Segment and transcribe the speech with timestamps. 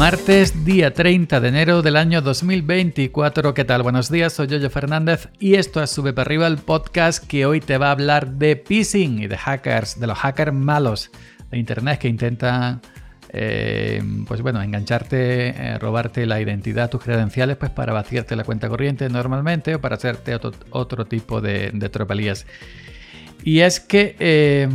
[0.00, 3.52] Martes, día 30 de enero del año 2024.
[3.52, 3.82] ¿Qué tal?
[3.82, 7.60] Buenos días, soy Yoyo Fernández y esto es Sube para arriba, el podcast que hoy
[7.60, 11.10] te va a hablar de phishing y de hackers, de los hackers malos
[11.50, 12.80] de Internet que intentan,
[13.28, 18.70] eh, pues bueno, engancharte, eh, robarte la identidad, tus credenciales, pues para vaciarte la cuenta
[18.70, 20.34] corriente normalmente o para hacerte
[20.70, 22.46] otro, tipo de, de, tropelías.
[23.44, 24.16] Y es que...
[24.18, 24.66] Eh,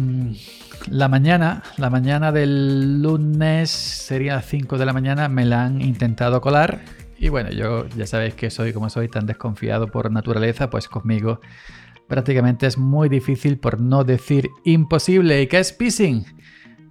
[0.89, 6.41] la mañana, la mañana del lunes, sería 5 de la mañana, me la han intentado
[6.41, 6.81] colar.
[7.17, 11.39] Y bueno, yo ya sabéis que soy como soy tan desconfiado por naturaleza, pues conmigo
[12.07, 15.41] prácticamente es muy difícil, por no decir imposible.
[15.41, 16.25] ¿Y qué es phishing?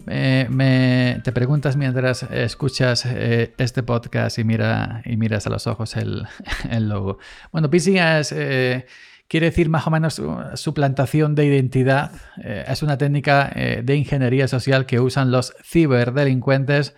[0.06, 5.96] me, te preguntas mientras escuchas eh, este podcast y, mira, y miras a los ojos
[5.96, 6.26] el,
[6.88, 7.18] logo.
[7.52, 8.32] Bueno, phishing es...
[8.32, 8.86] Eh,
[9.28, 10.20] quiere decir más o menos
[10.54, 12.12] suplantación de identidad.
[12.42, 16.94] Eh, es una técnica eh, de ingeniería social que usan los ciberdelincuentes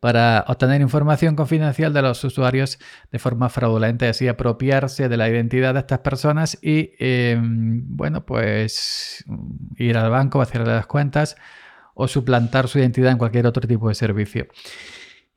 [0.00, 2.78] para obtener información confidencial de los usuarios
[3.10, 8.24] de forma fraudulenta y así apropiarse de la identidad de estas personas y, em, bueno,
[8.24, 9.24] pues
[9.76, 11.36] ir al banco, vaciarle las cuentas
[11.94, 14.46] o suplantar su identidad en cualquier otro tipo de servicio.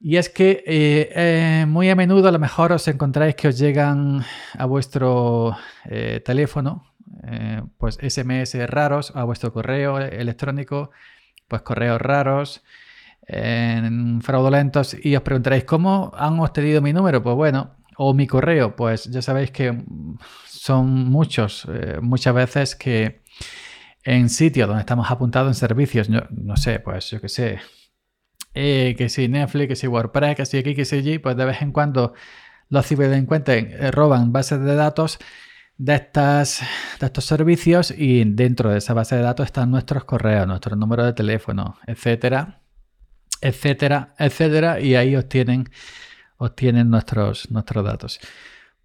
[0.03, 3.59] Y es que eh, eh, muy a menudo a lo mejor os encontráis que os
[3.59, 4.25] llegan
[4.57, 6.87] a vuestro eh, teléfono
[7.77, 10.89] pues SMS raros, a vuestro correo electrónico,
[11.47, 12.63] pues correos raros,
[14.21, 17.21] fraudulentos, y os preguntaréis, ¿cómo han obtenido mi número?
[17.21, 19.83] Pues bueno, o mi correo, pues ya sabéis que
[20.47, 21.67] son muchos,
[22.01, 23.21] muchas veces que
[24.03, 27.59] en sitios donde estamos apuntados en servicios, no sé, pues yo qué sé,
[28.53, 31.45] eh, que si Netflix, que si WordPress, que si aquí, que si allí, pues de
[31.45, 32.13] vez en cuando
[32.69, 35.19] los ciberdelincuentes eh, roban bases de datos
[35.77, 36.61] de, estas,
[36.99, 41.05] de estos servicios y dentro de esa base de datos están nuestros correos, nuestro número
[41.05, 42.61] de teléfono, etcétera,
[43.41, 45.69] etcétera, etcétera, y ahí obtienen,
[46.37, 48.19] obtienen nuestros, nuestros datos.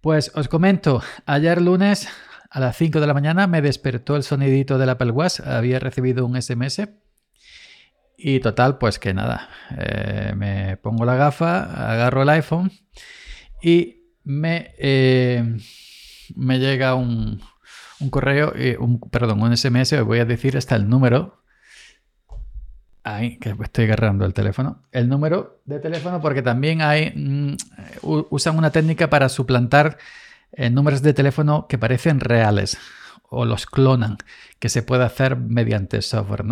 [0.01, 2.09] Pues os comento, ayer lunes
[2.49, 6.25] a las 5 de la mañana me despertó el sonidito del Apple Watch, había recibido
[6.25, 6.87] un SMS
[8.17, 9.47] y total, pues que nada,
[9.77, 12.71] eh, me pongo la gafa, agarro el iPhone
[13.61, 15.57] y me, eh,
[16.35, 17.39] me llega un,
[18.09, 21.43] correo, un, perdón, un SMS, os voy a decir hasta el número.
[23.03, 24.83] Ahí, que estoy agarrando el teléfono.
[24.91, 27.55] El número de teléfono porque también hay, mm,
[28.01, 29.97] usan una técnica para suplantar
[30.51, 32.77] eh, números de teléfono que parecen reales
[33.29, 34.17] o los clonan,
[34.59, 36.45] que se puede hacer mediante software.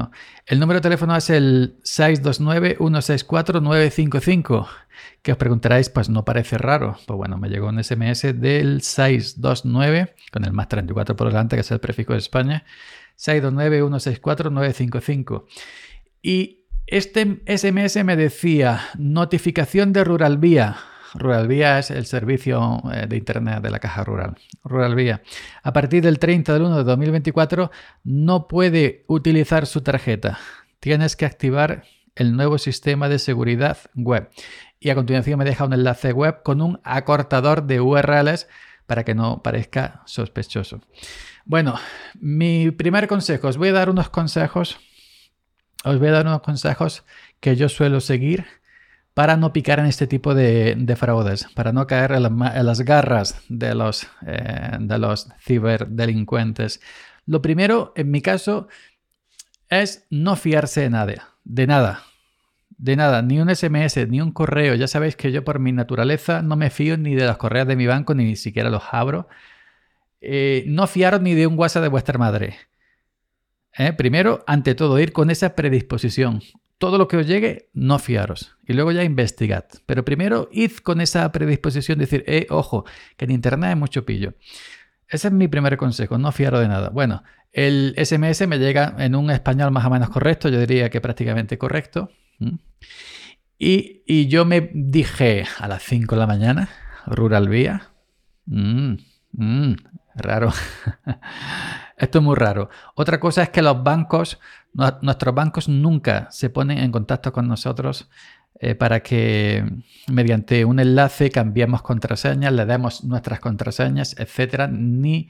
[0.45, 4.67] El número de teléfono es el 629-164-955,
[5.21, 6.97] que os preguntaréis, pues no parece raro.
[7.05, 11.61] Pues bueno, me llegó un SMS del 629, con el más 34 por delante, que
[11.61, 12.65] es el prefijo de España,
[13.17, 15.45] 629-164-955.
[16.21, 20.75] Y este SMS me decía, notificación de Rural Vía
[21.17, 24.35] Rural Vía es el servicio eh, de Internet de la Caja Rural.
[24.63, 25.21] Rural Vía.
[25.63, 27.71] A partir del 30 de 1 de 2024
[28.03, 30.37] no puede utilizar su tarjeta.
[30.79, 31.83] Tienes que activar
[32.15, 34.29] el nuevo sistema de seguridad web.
[34.79, 38.47] Y a continuación me deja un enlace web con un acortador de URLs
[38.85, 40.81] para que no parezca sospechoso.
[41.45, 41.75] Bueno,
[42.19, 44.79] mi primer consejo, os voy a dar unos consejos.
[45.83, 47.03] Os voy a dar unos consejos
[47.39, 48.45] que yo suelo seguir
[49.15, 53.73] para no picar en este tipo de, fraudes, para no caer en, las garras de
[53.73, 56.81] los, eh, de los ciberdelincuentes.
[57.25, 58.67] Lo primero, en mi caso,
[59.69, 62.03] es no fiarse de nada, de nada,
[62.77, 64.75] de nada, ni un SMS, ni un correo.
[64.75, 67.77] Ya sabéis que yo por mi naturaleza no me fío ni de los correos de
[67.77, 69.29] mi banco, ni siquiera los abro.
[70.19, 72.57] Eh, no fiaros ni de un WhatsApp de vuestra madre.
[73.77, 76.41] Eh, primero, ante todo, ir con esa predisposición
[76.77, 78.55] todo lo que os llegue, no fiaros.
[78.65, 79.65] Y luego ya investigad.
[79.85, 82.85] Pero primero id con esa predisposición de decir, eh, ojo,
[83.17, 84.33] que en Internet hay mucho pillo.
[85.07, 86.89] Ese es mi primer consejo, no fiaros de nada.
[86.89, 90.99] Bueno, el SMS me llega en un español más o menos correcto, yo diría que
[90.99, 92.09] prácticamente correcto.
[93.57, 96.69] Y, yo me dije a las 5 de la mañana,
[97.05, 97.91] Rural Vía.
[98.45, 98.95] Mm,
[99.31, 99.75] mm,
[100.15, 100.51] raro.
[101.97, 102.69] Esto es muy raro.
[102.95, 104.39] Otra cosa es que los bancos,
[105.01, 108.09] nuestros bancos nunca se ponen en contacto con nosotros
[108.59, 109.63] eh, para que
[110.07, 115.29] mediante un enlace cambiemos contraseñas, le demos nuestras contraseñas, etcétera, ni,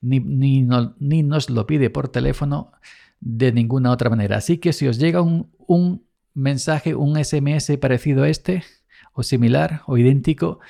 [0.00, 2.72] ni, ni, nos lo pide por teléfono
[3.20, 4.36] de ninguna otra manera.
[4.38, 8.64] Así que si os llega un, un mensaje, un SMS parecido a este,
[9.12, 10.60] o similar, o idéntico,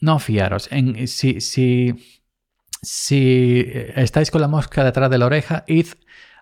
[0.00, 0.68] no fiaros.
[1.06, 1.94] Si, si
[2.82, 5.88] si estáis con la mosca detrás de la oreja, id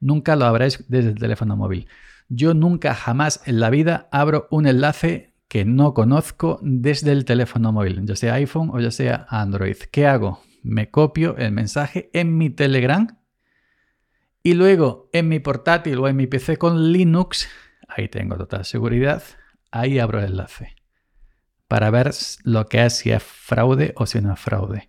[0.00, 1.88] Nunca lo abráis desde el teléfono móvil.
[2.28, 7.72] Yo nunca jamás en la vida abro un enlace que no conozco desde el teléfono
[7.72, 9.76] móvil, ya sea iPhone o ya sea Android.
[9.90, 10.42] ¿Qué hago?
[10.62, 13.18] Me copio el mensaje en mi Telegram
[14.42, 17.48] y luego en mi portátil o en mi PC con Linux,
[17.88, 19.22] ahí tengo total seguridad,
[19.70, 20.79] ahí abro el enlace
[21.70, 22.10] para ver
[22.42, 24.88] lo que es, si es fraude o si no es fraude.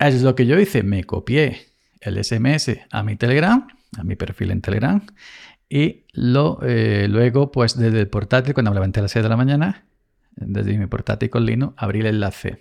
[0.00, 1.68] Es lo que yo hice, me copié
[2.00, 5.06] el SMS a mi Telegram, a mi perfil en Telegram,
[5.68, 9.36] y eh, luego, pues desde el portátil, cuando me levanté a las 6 de la
[9.36, 9.86] mañana,
[10.34, 12.58] desde mi portátil con Linux, abrí el enlace.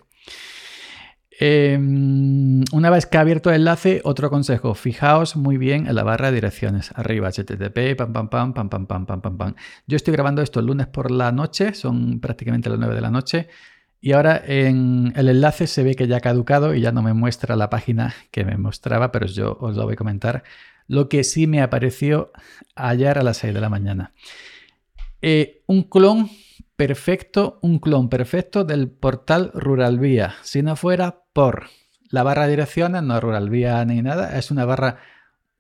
[1.40, 6.04] Em, una vez que ha abierto el enlace, otro consejo, fijaos muy bien en la
[6.04, 6.92] barra de direcciones.
[6.96, 9.56] Arriba, http, pam, pam, pam, pam, pam, pam, pam, pam, pam.
[9.88, 13.10] Yo estoy grabando esto el lunes por la noche, son prácticamente las 9 de la
[13.10, 13.48] noche.
[14.00, 17.14] Y ahora en el enlace se ve que ya ha caducado y ya no me
[17.14, 20.44] muestra la página que me mostraba, pero yo os lo voy a comentar.
[20.88, 22.32] Lo que sí me apareció
[22.76, 24.12] ayer a las 6 de la mañana.
[25.22, 26.30] Eh, un clon
[26.76, 30.36] perfecto, un clon perfecto del portal Rural Vía.
[30.42, 31.66] Si no fuera por
[32.10, 35.00] la barra de direcciones, no Rural Vía ni nada, es una barra.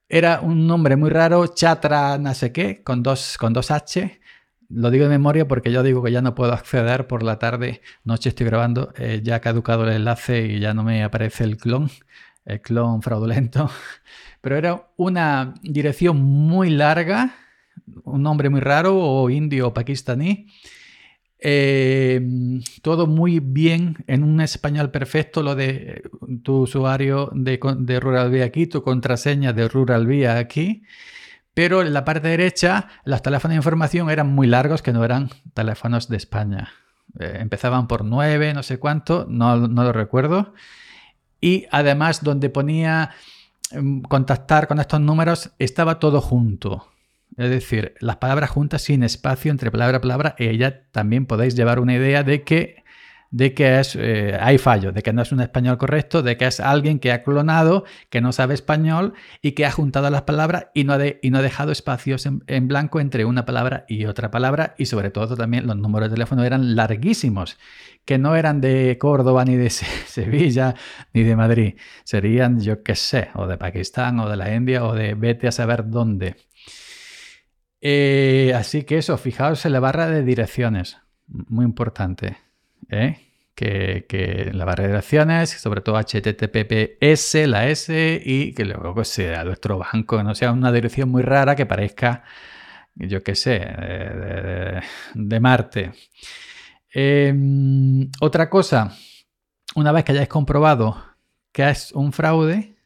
[0.07, 4.21] Era un nombre muy raro, Chatra, no sé qué, con dos, con dos H.
[4.69, 7.81] Lo digo de memoria porque yo digo que ya no puedo acceder por la tarde,
[8.03, 11.57] noche estoy grabando, eh, ya ha caducado el enlace y ya no me aparece el
[11.57, 11.89] clon,
[12.45, 13.69] el clon fraudulento.
[14.41, 17.35] Pero era una dirección muy larga,
[18.03, 20.47] un nombre muy raro, o indio o pakistaní
[21.45, 26.10] Em, todo muy bien en un español perfecto, lo de
[26.42, 30.84] tu usuario de, Rural aquí, tu contraseña de Rural Vía aquí.
[31.54, 35.31] Pero en la parte derecha, los teléfonos de información eran muy largos, que no eran
[35.54, 36.72] teléfonos de España.
[37.19, 40.54] Eh, empezaban por 9, no sé cuánto, no, no lo recuerdo.
[41.42, 43.12] Y además, donde ponía
[43.72, 46.93] em, contactar con estos números, estaba todo junto.
[47.38, 51.56] Es decir, las palabras juntas sin espacio entre palabra y palabra, y ya también podéis
[51.56, 52.83] llevar una idea de que,
[53.31, 56.45] de que es, eh, hay fallo, de que no es un español correcto, de que
[56.45, 60.68] es alguien que ha clonado, que no sabe español y que ha juntado las palabras
[60.75, 60.97] y no ha
[61.41, 64.75] dejado espacios en, blanco entre una palabra y otra palabra.
[64.77, 67.57] Y sobre todo también los números de teléfono eran larguísimos,
[68.06, 69.69] que no eran de Córdoba ni de
[70.06, 70.75] Sevilla
[71.13, 71.75] ni de Madrid.
[72.04, 75.52] Serían, yo qué sé, o de Pakistán o de la India o de vete a
[75.52, 76.35] saber dónde.
[77.85, 82.37] Eh, así que eso, fijaos en la barra de direcciones, muy importante.
[82.90, 83.18] ¿eh?
[83.54, 89.80] Que, la barra de direcciones, sobre todo HTTPS, la S, y que luego sea nuestro
[89.80, 92.23] banco, no sea una dirección muy rara que parezca,
[92.95, 93.59] yo qué sé,
[95.13, 95.92] de, Marte.
[96.90, 98.95] Em, otra cosa,
[99.75, 101.04] una vez que hayáis comprobado
[101.52, 102.78] que es un fraude,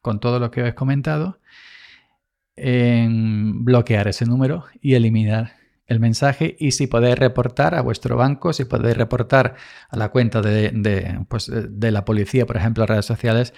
[0.00, 1.40] con todo lo que os he comentado,
[2.56, 5.52] en bloquear ese número y eliminar
[5.86, 9.54] el mensaje y si podéis reportar a vuestro banco, si podéis reportar
[9.88, 13.52] a la cuenta de, pues, de la policía, por ejemplo, a redes sociales,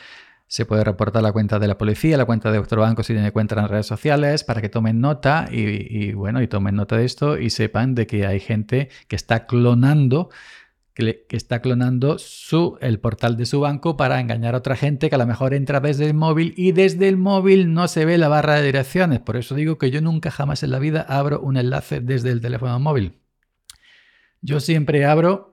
[0.49, 3.33] se puede reportar la cuenta de la policía, la cuenta de vuestro banco si tiene
[3.33, 7.39] cuenta en redes sociales, para que tomen nota y bueno, y tomen nota de esto
[7.39, 10.31] y sepan de que hay gente que está clonando
[10.97, 15.15] que, está clonando su, el portal de su banco para engañar a otra gente que
[15.15, 18.29] a lo mejor entra desde el móvil y desde el móvil no se ve la
[18.29, 19.21] barra de direcciones.
[19.21, 22.41] Por eso digo que yo nunca jamás en la vida abro un enlace desde el
[22.41, 23.21] teléfono móvil.
[24.41, 25.51] Yo siempre abro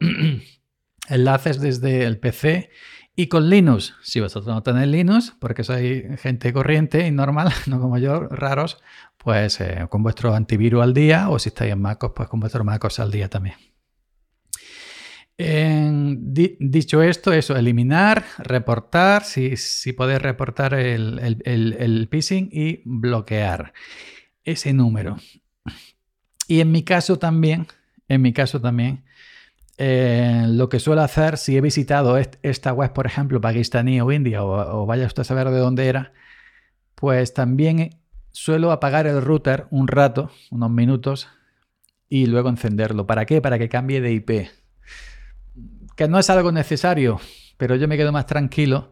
[1.10, 2.70] enlaces desde el PC
[3.14, 3.96] y con Linux.
[4.02, 8.82] Si vosotros no tenéis Linux, porque sois gente corriente y normal, no como yo, raros,
[9.18, 12.64] pues eh, con vuestro antivirus al día o si estáis en MacOS, pues con vuestro
[12.64, 13.73] MacOS al día también.
[15.38, 23.74] Dicho esto, eso, eliminar, reportar, si, si podés reportar el, el, phishing y bloquear
[24.44, 25.18] ese número.
[26.48, 27.68] Y en mi caso también,
[28.08, 29.04] en mi caso también,
[29.78, 34.44] eh, lo que suelo hacer si he visitado esta web, por ejemplo, pakistaní o india,
[34.44, 36.14] o, vaya usted a saber de dónde era,
[36.96, 37.98] pues también
[38.32, 41.28] suelo apagar el router un rato, unos minutos,
[42.08, 43.08] y luego encenderlo.
[43.08, 43.42] ¿Para qué?
[43.42, 44.63] Para que cambie de IP.
[45.96, 47.20] Que no es algo necesario,
[47.58, 48.92] pero yo me quedo más tranquilo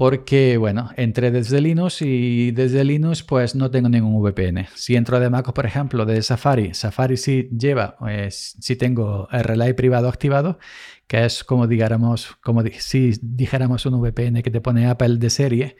[0.00, 4.66] porque, bueno, entré desde Linux y desde Linux pues no tengo ningún VPN.
[4.74, 9.44] Si entro de MacOS, por ejemplo, de Safari, Safari sí lleva, pues, sí tengo el
[9.44, 10.58] relay privado activado,
[11.06, 15.76] que es como digáramos, como si dijéramos un VPN que te pone Apple de serie.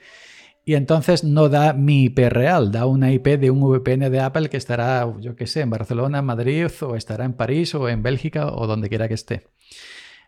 [0.63, 4.49] Y entonces no da mi IP real, da una IP de un VPN de Apple
[4.49, 8.53] que estará, yo qué sé, en Barcelona, Madrid, o estará en París, o en Bélgica,
[8.53, 9.47] o donde quiera que esté.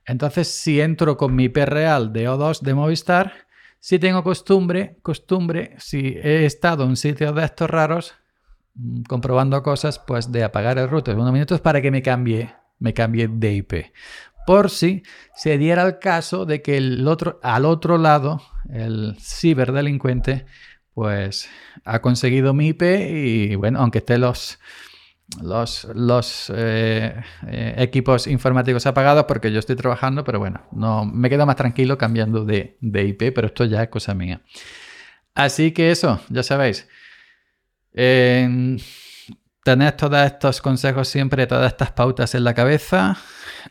[0.05, 3.33] Entonces, si entro con mi IP real de O2 de Movistar,
[3.79, 8.15] si tengo costumbre, costumbre, si he estado en sitios de estos raros,
[8.75, 12.93] mm, comprobando cosas, pues de apagar el router unos minutos para que me cambie, me
[12.93, 13.93] cambie de IP.
[14.45, 15.03] Por si
[15.35, 20.45] se diera el caso de que el otro, al otro lado, el ciberdelincuente,
[20.93, 21.49] pues
[21.85, 24.59] ha conseguido mi IP y bueno, aunque esté los
[25.41, 27.15] los, los eh,
[27.47, 31.97] eh, equipos informáticos apagados porque yo estoy trabajando, pero bueno, no, me quedo más tranquilo
[31.97, 34.41] cambiando de, IP, pero esto ya es cosa mía.
[35.33, 36.87] Así que eso, ya sabéis.
[37.93, 38.79] tened
[39.95, 43.17] todos estos consejos siempre, todas estas pautas en la cabeza.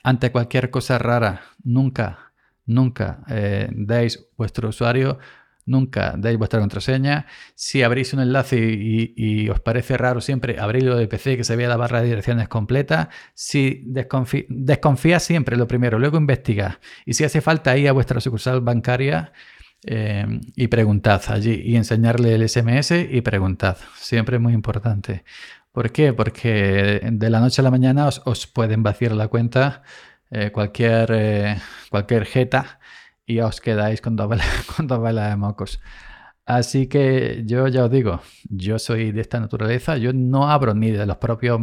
[0.03, 2.33] Ante cualquier cosa rara, nunca,
[2.65, 5.19] nunca eh, deis vuestro usuario
[5.64, 7.26] Nunca deis vuestra contraseña.
[7.54, 11.69] Si abrís un enlace y, os parece raro siempre, abrirlo de PC que se vea
[11.69, 13.11] la barra de direcciones completa.
[13.35, 16.81] Si desconfía, siempre lo primero, luego investiga.
[17.07, 19.33] Y si hace falta ir a vuestra sucursal bancaria
[19.85, 20.26] eh,
[20.57, 23.76] y preguntad allí y enseñarle el SMS y preguntad.
[23.97, 25.25] Siempre es muy importante.
[25.71, 26.12] ¿Por qué?
[26.12, 29.83] Porque de la noche a la mañana os, pueden vaciar la cuenta
[30.31, 31.57] eh, cualquier, eh,
[31.88, 32.81] cualquier jeta
[33.26, 35.81] y os quedáis con dos velas, de mocos.
[36.45, 40.91] Así que yo ya os digo, yo soy de esta naturaleza, yo no abro ni
[40.91, 41.61] de los propios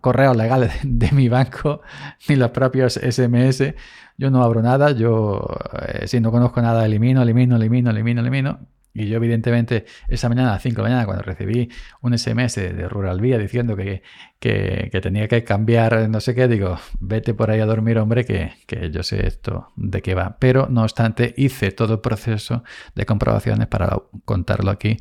[0.00, 1.82] correos legales de, mi banco,
[2.28, 3.74] ni los propios SMS,
[4.18, 5.46] yo no abro nada, yo
[5.86, 10.50] eh, si no conozco nada elimino, elimino, elimino, elimino, elimino y yo, evidentemente, esa mañana
[10.50, 11.70] a las 5 de la mañana, cuando recibí
[12.02, 14.02] un SMS de Rural Vía diciendo que,
[14.38, 18.52] que, tenía que cambiar no sé qué, digo, vete por ahí a dormir, hombre, que,
[18.66, 20.36] que, yo sé esto de qué va.
[20.38, 24.98] Pero, no obstante, hice todo el proceso de comprobaciones para contarlo aquí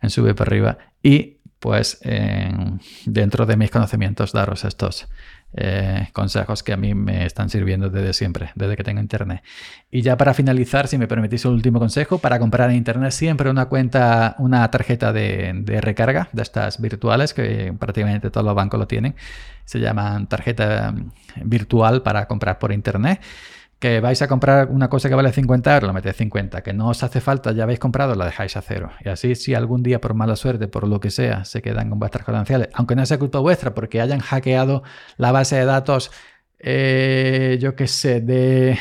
[0.00, 2.00] en Sube para arriba y, pues,
[3.04, 5.08] dentro de mis conocimientos, daros estos
[5.56, 9.42] eh, consejos que a mí me están sirviendo desde siempre, desde que tengo internet.
[9.90, 13.50] Y ya para finalizar, si me permitís un último consejo, para comprar en internet siempre
[13.50, 18.80] una cuenta, una tarjeta de, de recarga de estas virtuales, que prácticamente todos los bancos
[18.80, 19.14] lo tienen.
[19.64, 20.94] Se llaman tarjeta
[21.42, 23.20] virtual para comprar por internet
[23.78, 26.88] que vais a comprar una cosa que vale 50 euros, la metéis 50, que no
[26.88, 28.90] os hace falta, ya habéis comprado, la dejáis a cero.
[29.04, 31.98] Y así si algún día por mala suerte, por lo que sea, se quedan con
[31.98, 34.82] vuestras credenciales, aunque no sea culpa vuestra, porque hayan hackeado
[35.16, 36.10] la base de datos,
[36.58, 38.78] eh, yo qué sé, de,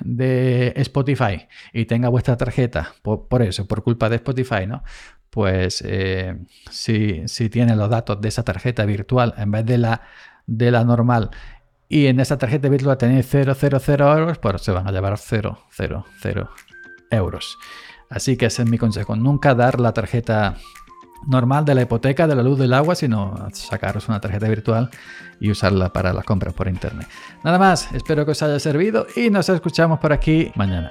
[0.00, 4.82] de Spotify y tenga vuestra tarjeta, por, eso, por culpa de Spotify, ¿no?
[5.30, 6.38] Pues eh,
[6.70, 10.02] si, si tiene los datos de esa tarjeta virtual en vez de la,
[10.46, 11.30] de la normal
[11.88, 13.54] y en esa tarjeta virtual tenéis 000
[13.98, 15.56] euros, pues se van a llevar 000
[17.10, 17.58] euros.
[18.10, 19.16] Así que ese es mi consejo.
[19.16, 20.56] Nunca dar la tarjeta
[21.26, 24.90] normal de la hipoteca, de la luz, del agua, sino sacaros una tarjeta virtual
[25.40, 27.08] y usarla para las compras por internet.
[27.44, 30.90] Nada más, espero que os haya servido y nos escuchamos por aquí mañana.